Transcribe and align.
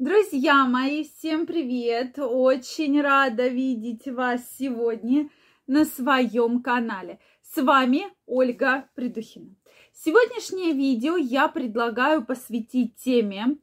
Друзья 0.00 0.64
мои, 0.64 1.04
всем 1.04 1.44
привет! 1.44 2.18
Очень 2.18 3.02
рада 3.02 3.48
видеть 3.48 4.08
вас 4.08 4.40
сегодня 4.58 5.28
на 5.66 5.84
своем 5.84 6.62
канале. 6.62 7.20
С 7.42 7.60
вами 7.60 8.04
Ольга 8.24 8.88
Придухина. 8.94 9.54
Сегодняшнее 9.92 10.72
видео 10.72 11.18
я 11.18 11.48
предлагаю 11.48 12.24
посвятить 12.24 12.96
теме, 12.96 13.58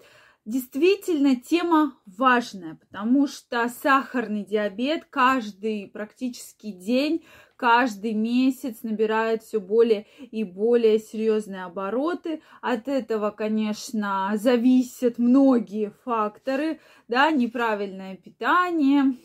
действительно 0.45 1.37
тема 1.37 1.97
важная, 2.05 2.75
потому 2.75 3.25
что 3.25 3.67
сахарный 3.69 4.45
диабет 4.45 5.05
каждый 5.09 5.87
практически 5.87 6.71
день 6.71 7.25
каждый 7.57 8.13
месяц 8.13 8.83
набирает 8.83 9.43
все 9.43 9.59
более 9.59 10.05
и 10.19 10.43
более 10.43 10.99
серьезные 10.99 11.65
обороты. 11.65 12.41
От 12.61 12.87
этого, 12.87 13.31
конечно, 13.31 14.31
зависят 14.35 15.17
многие 15.17 15.91
факторы, 16.05 16.79
да, 17.07 17.31
неправильное 17.31 18.15
питание 18.15 19.15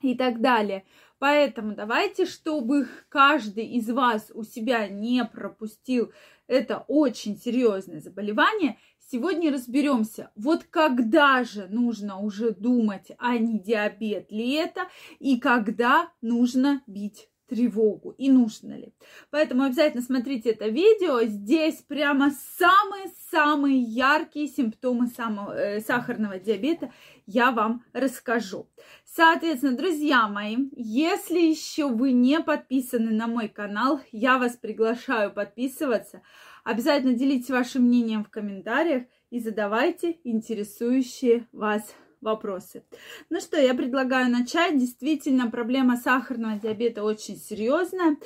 и 0.00 0.16
так 0.16 0.40
далее. 0.40 0.84
Поэтому 1.18 1.74
давайте, 1.74 2.26
чтобы 2.26 2.88
каждый 3.08 3.66
из 3.66 3.90
вас 3.90 4.30
у 4.34 4.44
себя 4.44 4.88
не 4.88 5.24
пропустил 5.24 6.12
это 6.48 6.84
очень 6.88 7.36
серьезное 7.36 8.00
заболевание, 8.00 8.78
Сегодня 9.10 9.50
разберемся, 9.50 10.30
вот 10.36 10.64
когда 10.64 11.42
же 11.42 11.66
нужно 11.68 12.18
уже 12.18 12.50
думать, 12.50 13.10
а 13.18 13.38
не 13.38 13.58
диабет 13.58 14.30
ли 14.30 14.52
это, 14.52 14.82
и 15.18 15.40
когда 15.40 16.10
нужно 16.20 16.82
бить 16.86 17.30
тревогу 17.48 18.10
и 18.18 18.30
нужно 18.30 18.74
ли. 18.74 18.92
Поэтому 19.30 19.64
обязательно 19.64 20.02
смотрите 20.02 20.50
это 20.50 20.68
видео. 20.68 21.22
Здесь 21.22 21.76
прямо 21.76 22.32
самые-самые 22.58 23.80
яркие 23.80 24.46
симптомы 24.46 25.06
самого, 25.06 25.52
э, 25.52 25.80
сахарного 25.80 26.38
диабета 26.38 26.92
я 27.26 27.50
вам 27.50 27.84
расскажу. 27.94 28.68
Соответственно, 29.06 29.76
друзья 29.76 30.28
мои, 30.28 30.56
если 30.76 31.40
еще 31.40 31.88
вы 31.88 32.12
не 32.12 32.40
подписаны 32.40 33.10
на 33.10 33.26
мой 33.26 33.48
канал, 33.48 34.00
я 34.12 34.38
вас 34.38 34.56
приглашаю 34.56 35.32
подписываться. 35.32 36.20
Обязательно 36.68 37.14
делитесь 37.14 37.48
вашим 37.48 37.84
мнением 37.84 38.22
в 38.22 38.28
комментариях 38.28 39.04
и 39.30 39.40
задавайте 39.40 40.18
интересующие 40.22 41.48
вас 41.50 41.94
вопросы. 42.20 42.84
Ну 43.30 43.40
что, 43.40 43.58
я 43.58 43.72
предлагаю 43.72 44.30
начать. 44.30 44.78
Действительно, 44.78 45.50
проблема 45.50 45.96
сахарного 45.96 46.58
диабета 46.58 47.04
очень 47.04 47.38
серьезная. 47.38 48.18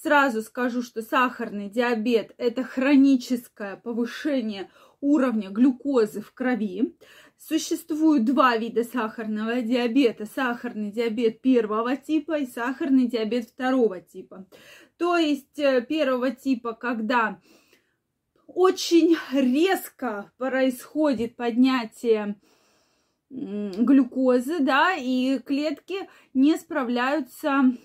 Сразу 0.00 0.42
скажу, 0.42 0.82
что 0.82 1.02
сахарный 1.02 1.68
диабет– 1.68 2.34
это 2.38 2.62
хроническое 2.62 3.74
повышение 3.74 4.70
уровня 5.00 5.50
глюкозы 5.50 6.20
в 6.20 6.32
крови. 6.32 6.94
Существует 7.36 8.24
два 8.24 8.56
вида 8.58 8.84
сахарного 8.84 9.60
диабета. 9.60 10.24
Сахарный 10.24 10.92
диабет 10.92 11.40
первого 11.40 11.96
типа 11.96 12.38
и 12.38 12.46
сахарный 12.46 13.08
диабет 13.08 13.48
второго 13.48 14.00
типа. 14.00 14.46
То 14.98 15.16
есть 15.16 15.58
э, 15.58 15.80
первого 15.82 16.30
типа, 16.30 16.74
когда 16.74 17.40
очень 18.48 19.16
резко 19.30 20.32
происходит 20.38 21.36
поднятие 21.36 22.36
глюкозы, 23.30 24.60
да, 24.60 24.94
и 24.96 25.38
клетки 25.38 26.08
не 26.32 26.56
справляются 26.56 27.76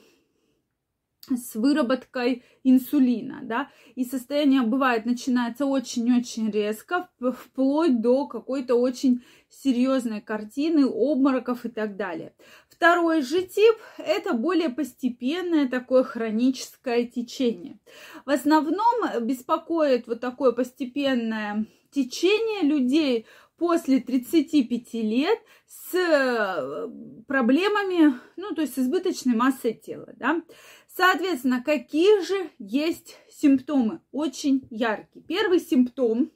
с 1.30 1.56
выработкой 1.56 2.44
инсулина, 2.64 3.42
да, 3.44 3.70
и 3.96 4.04
состояние 4.06 4.62
бывает 4.62 5.06
начинается 5.06 5.66
очень-очень 5.66 6.50
резко, 6.50 7.10
вплоть 7.20 8.02
до 8.02 8.28
какой-то 8.28 8.76
очень 8.76 9.24
серьезной 9.50 10.22
картины, 10.22 10.86
обмороков 10.86 11.66
и 11.66 11.70
так 11.70 11.96
далее. 11.96 12.34
Второй 12.76 13.22
же 13.22 13.44
тип– 13.44 13.76
это 13.98 14.34
более 14.34 14.70
постепенное 14.70 15.68
такое 15.68 16.04
хроническое 16.04 17.06
течение. 17.06 17.78
В 18.26 18.32
основном 18.32 19.22
беспокоит 19.22 20.08
вот 20.08 20.20
такое 20.20 20.54
постепенное 20.54 21.68
течение 21.92 22.64
людей 22.64 23.28
после 23.58 24.00
35 24.00 24.94
лет 24.94 25.40
с 25.68 25.94
э, 25.94 26.90
проблемами, 27.28 28.20
ну, 28.38 28.56
то 28.56 28.62
есть 28.62 28.74
с 28.74 28.80
избыточной 28.80 29.36
массой 29.36 29.74
тела, 29.74 30.10
да. 30.16 30.42
Соответственно, 30.88 31.62
какие 31.64 32.26
же 32.26 32.50
есть 32.58 33.18
симптомы? 33.30 34.02
Очень 34.12 34.68
яркие. 34.72 35.24
Первый 35.26 35.60
симптом, 35.60 36.32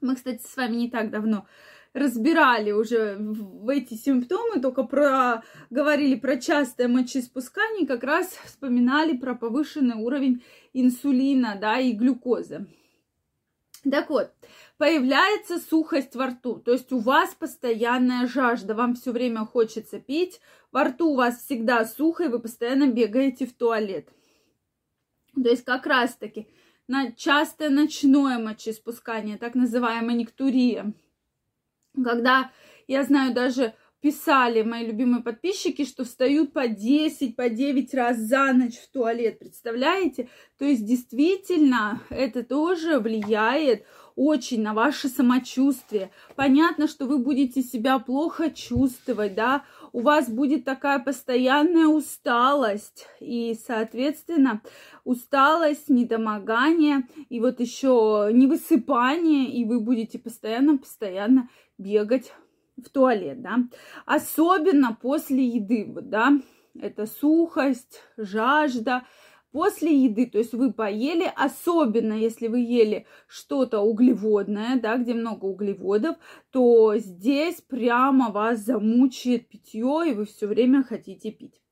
мы, 0.00 0.16
кстати, 0.16 0.42
с 0.42 0.56
вами 0.56 0.76
не 0.76 0.90
так 0.90 1.10
давно 1.10 1.46
разбирали 1.94 2.72
уже 2.72 3.16
в 3.18 3.68
эти 3.68 3.94
симптомы, 3.94 4.60
только 4.60 4.82
про, 4.82 5.42
говорили 5.70 6.16
про 6.16 6.36
частое 6.36 6.88
мочеиспускание, 6.88 7.86
как 7.86 8.02
раз 8.02 8.36
вспоминали 8.44 9.16
про 9.16 9.34
повышенный 9.34 9.94
уровень 9.96 10.42
инсулина, 10.74 11.56
да, 11.58 11.78
и 11.78 11.92
глюкозы. 11.92 12.66
Так 13.88 14.10
вот, 14.10 14.32
появляется 14.76 15.58
сухость 15.58 16.16
во 16.16 16.28
рту, 16.28 16.56
то 16.56 16.72
есть 16.72 16.90
у 16.90 16.98
вас 16.98 17.34
постоянная 17.34 18.26
жажда, 18.26 18.74
вам 18.74 18.94
все 18.94 19.12
время 19.12 19.44
хочется 19.44 20.00
пить, 20.00 20.40
во 20.72 20.84
рту 20.84 21.12
у 21.12 21.16
вас 21.16 21.44
всегда 21.44 21.84
сухо, 21.84 22.24
и 22.24 22.28
вы 22.28 22.40
постоянно 22.40 22.88
бегаете 22.88 23.46
в 23.46 23.52
туалет. 23.52 24.08
То 25.34 25.48
есть 25.48 25.64
как 25.64 25.86
раз-таки 25.86 26.48
на 26.88 27.12
частое 27.12 27.68
ночное 27.68 28.38
мочеиспускание, 28.38 29.36
так 29.36 29.54
называемая 29.54 30.16
нектурия, 30.16 30.94
когда, 32.02 32.50
я 32.86 33.02
знаю, 33.04 33.34
даже 33.34 33.74
писали 34.00 34.60
мои 34.60 34.86
любимые 34.86 35.22
подписчики, 35.22 35.86
что 35.86 36.04
встают 36.04 36.52
по 36.52 36.68
10, 36.68 37.36
по 37.36 37.48
9 37.48 37.94
раз 37.94 38.18
за 38.18 38.52
ночь 38.52 38.76
в 38.76 38.90
туалет, 38.90 39.38
представляете? 39.38 40.28
То 40.58 40.66
есть 40.66 40.84
действительно 40.84 42.02
это 42.10 42.42
тоже 42.42 42.98
влияет 43.00 43.86
очень 44.14 44.60
на 44.60 44.74
ваше 44.74 45.08
самочувствие. 45.08 46.10
Понятно, 46.36 46.86
что 46.86 47.06
вы 47.06 47.18
будете 47.18 47.62
себя 47.62 47.98
плохо 47.98 48.50
чувствовать, 48.50 49.34
да, 49.34 49.64
у 49.94 50.00
вас 50.00 50.28
будет 50.28 50.64
такая 50.64 50.98
постоянная 50.98 51.86
усталость 51.86 53.06
и, 53.20 53.56
соответственно, 53.64 54.60
усталость, 55.04 55.88
недомогание 55.88 57.06
и 57.28 57.38
вот 57.38 57.60
еще 57.60 58.28
невысыпание, 58.32 59.44
и 59.48 59.64
вы 59.64 59.78
будете 59.78 60.18
постоянно-постоянно 60.18 61.48
бегать 61.78 62.32
в 62.76 62.88
туалет, 62.90 63.40
да. 63.40 63.58
Особенно 64.04 64.98
после 65.00 65.46
еды, 65.46 65.86
вот, 65.88 66.10
да, 66.10 66.40
это 66.76 67.06
сухость, 67.06 68.02
жажда, 68.16 69.04
после 69.54 69.96
еды, 70.06 70.26
то 70.26 70.38
есть 70.38 70.52
вы 70.52 70.72
поели, 70.72 71.32
особенно 71.36 72.14
если 72.14 72.48
вы 72.48 72.58
ели 72.58 73.06
что-то 73.28 73.82
углеводное, 73.82 74.80
да, 74.80 74.96
где 74.96 75.14
много 75.14 75.44
углеводов, 75.44 76.16
то 76.50 76.96
здесь 76.96 77.60
прямо 77.60 78.32
вас 78.32 78.58
замучает 78.64 79.48
питье, 79.48 80.02
и 80.08 80.12
вы 80.12 80.24
все 80.24 80.48
время 80.48 80.82
хотите 80.82 81.30
пить. 81.30 81.63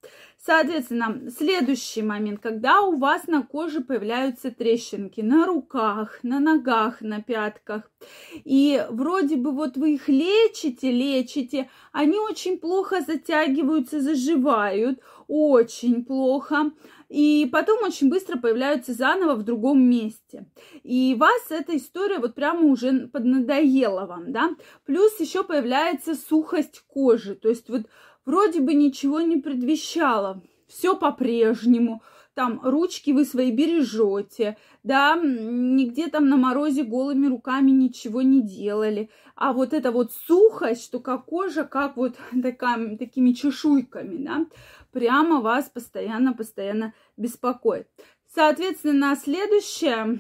Соответственно, 0.45 1.31
следующий 1.31 2.03
момент, 2.03 2.41
когда 2.41 2.81
у 2.81 2.99
вас 2.99 3.29
на 3.29 3.43
коже 3.43 3.81
появляются 3.81 4.51
трещинки 4.51 5.21
на 5.21 5.47
руках, 5.47 6.19
на 6.25 6.41
ногах, 6.41 7.01
на 7.01 7.23
пятках, 7.23 7.89
и 8.35 8.85
вроде 8.91 9.37
бы 9.37 9.53
вот 9.53 9.77
вы 9.77 9.95
их 9.95 10.09
лечите, 10.09 10.91
лечите, 10.91 11.71
они 11.93 12.19
очень 12.19 12.59
плохо 12.59 13.03
затягиваются, 13.07 14.01
заживают, 14.01 14.99
очень 15.29 16.05
плохо, 16.05 16.73
и 17.09 17.49
потом 17.53 17.85
очень 17.85 18.11
быстро 18.11 18.37
появляются 18.37 18.95
заново 18.95 19.37
в 19.37 19.45
другом 19.45 19.81
месте. 19.81 20.47
И 20.83 21.15
вас 21.17 21.51
эта 21.51 21.77
история 21.77 22.19
вот 22.19 22.35
прямо 22.35 22.65
уже 22.65 23.07
поднадоела 23.07 24.07
вам, 24.07 24.33
да. 24.33 24.57
Плюс 24.87 25.21
еще 25.21 25.45
появляется 25.45 26.17
сухость 26.17 26.83
кожи, 26.89 27.37
то 27.37 27.49
есть 27.49 27.69
вот 27.69 27.83
вроде 28.25 28.61
бы 28.61 28.75
ничего 28.75 29.21
не 29.21 29.37
предвещало, 29.37 30.43
все 30.67 30.97
по-прежнему, 30.97 32.03
там 32.35 32.61
ручки 32.63 33.11
вы 33.11 33.25
свои 33.25 33.51
бережете, 33.51 34.57
да, 34.83 35.17
нигде 35.17 36.09
там 36.09 36.29
на 36.29 36.37
морозе 36.37 36.83
голыми 36.83 37.27
руками 37.27 37.71
ничего 37.71 38.23
не 38.23 38.43
делали. 38.43 39.11
А 39.37 39.53
вот 39.53 39.73
эта 39.75 39.91
вот 39.91 40.13
сухость, 40.13 40.85
что 40.85 40.99
как 41.01 41.27
кожа, 41.27 41.65
как 41.65 41.97
вот 41.97 42.17
такая, 42.43 42.97
такими 42.97 43.33
чешуйками, 43.33 44.25
да, 44.25 44.47
прямо 44.93 45.41
вас 45.41 45.69
постоянно-постоянно 45.69 46.95
беспокоит. 47.17 47.89
Соответственно, 48.35 49.15
следующая 49.17 50.19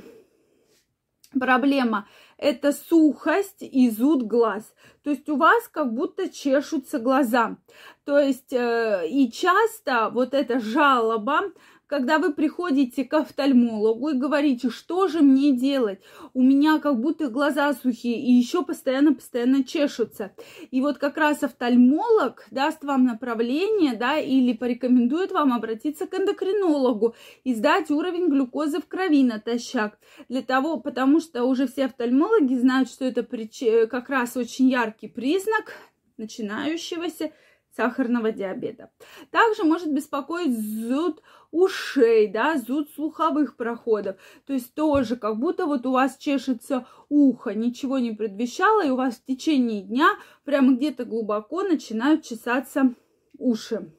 проблема– 1.38 2.06
это 2.42 2.72
сухость 2.72 3.62
и 3.62 3.88
зуд 3.88 4.24
глаз. 4.24 4.74
То 5.04 5.10
есть 5.10 5.28
у 5.28 5.36
вас 5.36 5.68
как 5.68 5.94
будто 5.94 6.28
чешутся 6.28 6.98
глаза. 6.98 7.56
То 8.04 8.18
есть 8.18 8.52
э, 8.52 9.06
и 9.08 9.30
часто 9.30 10.10
вот 10.10 10.34
эта 10.34 10.58
жалоба 10.58 11.52
когда 11.92 12.18
вы 12.18 12.32
приходите 12.32 13.04
к 13.04 13.12
офтальмологу 13.12 14.08
и 14.08 14.16
говорите, 14.16 14.70
что 14.70 15.08
же 15.08 15.20
мне 15.20 15.52
делать, 15.52 16.00
у 16.32 16.40
меня 16.40 16.78
как 16.78 16.98
будто 16.98 17.28
глаза 17.28 17.70
сухие 17.74 18.18
и 18.18 18.32
еще 18.32 18.64
постоянно-постоянно 18.64 19.62
чешутся. 19.62 20.34
И 20.70 20.80
вот 20.80 20.96
как 20.96 21.18
раз 21.18 21.42
офтальмолог 21.42 22.46
даст 22.50 22.82
вам 22.82 23.04
направление, 23.04 23.94
да, 23.94 24.16
или 24.16 24.54
порекомендует 24.54 25.32
вам 25.32 25.52
обратиться 25.52 26.06
к 26.06 26.14
эндокринологу 26.14 27.14
и 27.44 27.54
сдать 27.54 27.90
уровень 27.90 28.28
глюкозы 28.28 28.80
в 28.80 28.86
крови 28.86 29.22
натощак. 29.22 29.98
Для 30.30 30.40
того, 30.40 30.80
потому 30.80 31.20
что 31.20 31.44
уже 31.44 31.66
все 31.66 31.84
офтальмологи 31.84 32.54
знают, 32.54 32.88
что 32.88 33.04
это 33.04 33.22
как 33.86 34.08
раз 34.08 34.34
очень 34.38 34.70
яркий 34.70 35.08
признак 35.08 35.74
начинающегося 36.16 37.32
сахарного 37.76 38.32
диабета. 38.32 38.90
Также 39.30 39.64
может 39.64 39.92
беспокоить 39.92 40.58
зуд 40.58 41.22
ушей, 41.50 42.28
да, 42.28 42.56
зуд 42.58 42.90
слуховых 42.90 43.56
проходов. 43.56 44.16
То 44.46 44.52
есть 44.52 44.74
тоже 44.74 45.16
как 45.16 45.38
будто 45.38 45.66
вот 45.66 45.86
у 45.86 45.92
вас 45.92 46.16
чешется 46.16 46.86
ухо, 47.08 47.54
ничего 47.54 47.98
не 47.98 48.12
предвещало, 48.12 48.84
и 48.84 48.90
у 48.90 48.96
вас 48.96 49.16
в 49.16 49.24
течение 49.24 49.82
дня 49.82 50.10
прямо 50.44 50.74
где-то 50.74 51.04
глубоко 51.04 51.62
начинают 51.62 52.24
чесаться 52.24 52.94
уши. 53.38 53.92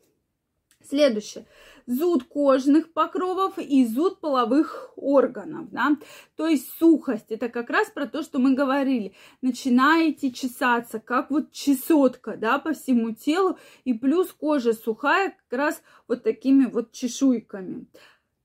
Следующее 0.84 1.46
зуд 1.86 2.24
кожных 2.24 2.94
покровов 2.94 3.58
и 3.58 3.86
зуд 3.86 4.20
половых 4.20 4.92
органов, 4.96 5.70
да, 5.72 5.98
то 6.36 6.48
есть 6.48 6.70
сухость, 6.80 7.32
это 7.32 7.50
как 7.50 7.70
раз 7.70 7.90
про 7.90 8.08
то, 8.08 8.24
что 8.24 8.40
мы 8.40 8.54
говорили, 8.54 9.14
начинаете 9.42 10.32
чесаться, 10.32 11.00
как 11.00 11.32
вот 11.32 11.52
чесотка, 11.52 12.38
да, 12.38 12.60
по 12.60 12.74
всему 12.74 13.12
телу, 13.12 13.58
и 13.84 13.94
плюс 13.94 14.32
кожа 14.32 14.74
сухая, 14.74 15.36
как 15.50 15.60
раз 15.60 15.82
вот 16.08 16.24
такими 16.24 16.66
вот 16.66 16.92
чешуйками. 16.92 17.88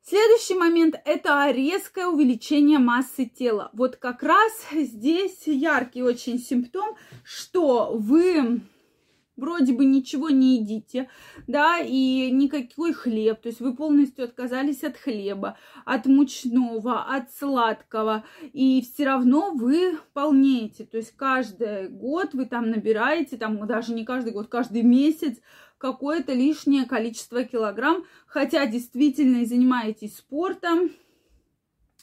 Следующий 0.09 0.55
момент– 0.55 0.95
это 1.05 1.51
резкое 1.51 2.07
увеличение 2.07 2.79
массы 2.79 3.27
тела. 3.27 3.69
Вот 3.75 3.97
как 3.97 4.23
раз 4.23 4.53
здесь 4.73 5.47
яркий 5.47 6.03
очень 6.03 6.39
симптом, 6.39 6.97
что 7.25 7.93
вы 7.93 8.63
вроде 9.39 9.73
бы 9.73 9.87
ничего 9.87 10.29
не 10.29 10.59
едите, 10.59 11.09
да, 11.47 11.79
и 11.79 12.31
никакой 12.31 12.93
хлеб, 12.93 13.41
то 13.41 13.49
есть 13.49 13.61
вы 13.61 13.75
полностью 13.75 14.25
отказались 14.25 14.85
от 14.85 14.99
хлеба, 14.99 15.57
от 15.87 16.07
мучного, 16.07 17.05
от 17.05 17.33
сладкого, 17.33 18.25
и 18.53 18.83
все 18.83 19.07
равно 19.07 19.53
вы 19.53 19.99
полнеете, 20.13 20.85
то 20.85 20.99
есть 20.99 21.17
каждый 21.17 21.89
год 21.89 22.35
вы 22.35 22.45
там 22.45 22.71
набираете, 22.71 23.37
там 23.37 23.67
даже 23.67 23.95
не 23.95 24.05
каждый 24.05 24.33
год, 24.33 24.49
каждый 24.49 24.83
месяц 24.83 25.39
какое-то 25.79 26.35
лишнее 26.35 26.85
количество 26.85 27.45
килограмм, 27.45 28.05
хотя 28.27 28.67
действительно 28.67 29.39
и 29.39 29.47
занимаетесь 29.47 30.17
спортом, 30.17 30.91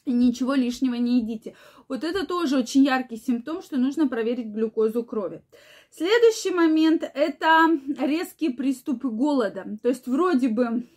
и 0.05 0.13
ничего 0.13 0.53
лишнего 0.53 0.93
не 0.93 1.19
едите. 1.19 1.55
Вот 1.87 2.03
это 2.03 2.25
тоже 2.25 2.57
очень 2.57 2.83
яркий 2.83 3.17
симптом, 3.17 3.61
что 3.61 3.77
нужно 3.77 4.07
проверить 4.07 4.47
глюкозу 4.47 5.03
крови. 5.03 5.41
Следующий 5.91 6.51
момент– 6.51 7.03
это 7.13 7.79
резкие 7.99 8.51
приступы 8.51 9.09
голода. 9.09 9.77
То 9.81 9.89
есть 9.89 10.07
вроде 10.07 10.49
бы 10.49 10.87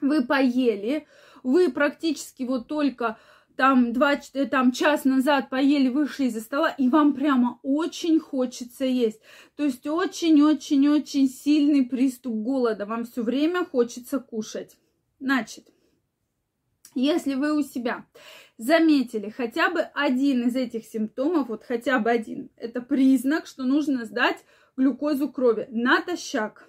вы 0.00 0.22
поели, 0.24 1.06
вы 1.42 1.70
практически 1.70 2.42
вот 2.42 2.66
только 2.66 3.16
там, 3.56 3.92
два, 3.92 4.16
там 4.50 4.72
час 4.72 5.04
назад 5.04 5.48
поели, 5.48 5.88
вышли 5.88 6.24
из-за 6.24 6.40
стола, 6.40 6.70
и 6.70 6.88
вам 6.88 7.14
прямо 7.14 7.58
очень 7.62 8.20
хочется 8.20 8.84
есть. 8.84 9.20
То 9.56 9.64
есть 9.64 9.86
очень-очень-очень 9.86 11.28
сильный 11.28 11.84
приступ 11.84 12.34
голода. 12.34 12.86
Вам 12.86 13.04
все 13.04 13.22
время 13.22 13.64
хочется 13.64 14.18
кушать. 14.18 14.76
Значит, 15.18 15.68
если 16.94 17.34
вы 17.34 17.56
у 17.56 17.62
себя 17.62 18.04
заметили 18.58 19.30
хотя 19.30 19.70
бы 19.70 19.80
один 19.80 20.48
из 20.48 20.56
этих 20.56 20.84
симптомов, 20.84 21.48
вот 21.48 21.64
хотя 21.64 21.98
бы 21.98 22.10
один, 22.10 22.50
это 22.56 22.80
признак, 22.80 23.46
что 23.46 23.64
нужно 23.64 24.04
сдать 24.04 24.44
глюкозу 24.76 25.28
крови 25.28 25.66
натощак. 25.70 26.68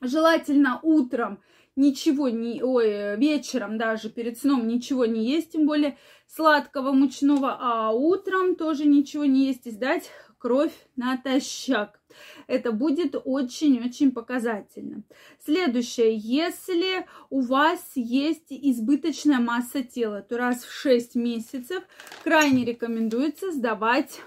Желательно 0.00 0.80
утром 0.82 1.40
ничего 1.76 2.28
не, 2.28 2.62
ой, 2.62 3.16
вечером 3.16 3.78
даже 3.78 4.10
перед 4.10 4.38
сном 4.38 4.66
ничего 4.66 5.06
не 5.06 5.24
есть, 5.24 5.52
тем 5.52 5.66
более 5.66 5.96
сладкого, 6.26 6.92
мучного, 6.92 7.56
а 7.60 7.92
утром 7.92 8.56
тоже 8.56 8.84
ничего 8.84 9.24
не 9.24 9.46
есть 9.46 9.66
и 9.66 9.70
сдать 9.70 10.10
кровь 10.38 10.72
натощак. 10.96 12.00
Это 12.46 12.72
будет 12.72 13.14
очень-очень 13.22 14.12
показательно. 14.12 15.02
Следующее. 15.44 16.16
Если 16.16 17.06
у 17.30 17.40
вас 17.40 17.80
есть 17.94 18.46
избыточная 18.50 19.40
масса 19.40 19.82
тела, 19.82 20.22
то 20.22 20.38
раз 20.38 20.64
в 20.64 20.72
6 20.72 21.14
месяцев 21.14 21.82
крайне 22.24 22.64
рекомендуется 22.64 23.52
сдавать 23.52 24.20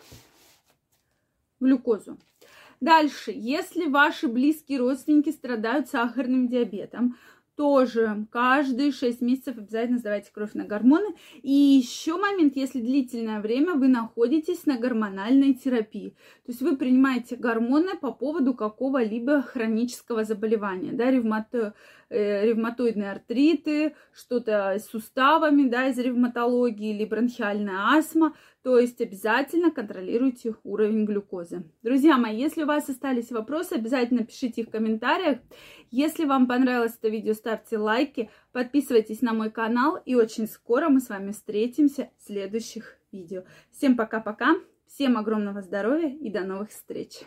глюкозу. 1.59 2.17
Дальше, 2.79 3.31
если 3.33 3.85
ваши 3.85 4.27
близкие 4.27 4.79
родственники 4.79 5.29
страдают 5.29 5.87
сахарным 5.87 6.47
диабетом, 6.47 7.15
тоже 7.55 8.27
каждые 8.31 8.91
6 8.91 9.21
месяцев 9.21 9.57
обязательно 9.57 9.99
сдавайте 9.99 10.31
кровь 10.33 10.53
на 10.53 10.65
гормоны. 10.65 11.15
И 11.41 11.51
еще 11.51 12.17
момент, 12.17 12.55
если 12.55 12.81
длительное 12.81 13.41
время 13.41 13.75
вы 13.75 13.87
находитесь 13.87 14.65
на 14.65 14.77
гормональной 14.77 15.53
терапии. 15.53 16.15
То 16.45 16.51
есть 16.51 16.61
вы 16.61 16.77
принимаете 16.77 17.35
гормоны 17.35 17.97
по 17.97 18.11
поводу 18.11 18.53
какого-либо 18.53 19.41
хронического 19.41 20.23
заболевания, 20.23 20.91
да, 20.91 21.11
ревмато, 21.11 21.73
э, 22.09 22.47
ревматоидные 22.47 23.11
артриты, 23.11 23.95
что-то 24.13 24.75
с 24.77 24.87
суставами, 24.87 25.67
да, 25.67 25.87
из 25.87 25.97
ревматологии 25.97 26.95
или 26.95 27.05
бронхиальная 27.05 27.95
астма. 27.97 28.33
То 28.63 28.77
есть 28.77 29.01
обязательно 29.01 29.71
контролируйте 29.71 30.55
уровень 30.63 31.05
глюкозы. 31.05 31.63
Друзья 31.81 32.17
мои, 32.17 32.37
если 32.37 32.63
у 32.63 32.67
вас 32.67 32.87
остались 32.89 33.31
вопросы, 33.31 33.73
обязательно 33.73 34.23
пишите 34.23 34.61
их 34.61 34.67
в 34.67 34.71
комментариях. 34.71 35.39
Если 35.89 36.25
вам 36.25 36.47
понравилось 36.47 36.95
это 36.95 37.09
видео, 37.09 37.33
ставьте 37.33 37.79
лайки, 37.79 38.29
подписывайтесь 38.51 39.23
на 39.23 39.33
мой 39.33 39.49
канал. 39.49 39.97
И 40.05 40.13
очень 40.13 40.47
скоро 40.47 40.89
мы 40.89 40.99
с 40.99 41.09
вами 41.09 41.31
встретимся 41.31 42.11
в 42.19 42.27
следующих 42.27 42.97
видео. 43.11 43.43
Всем 43.71 43.97
пока-пока, 43.97 44.55
всем 44.87 45.17
огромного 45.17 45.61
здоровья 45.61 46.09
и 46.09 46.29
до 46.29 46.41
новых 46.41 46.69
встреч! 46.69 47.23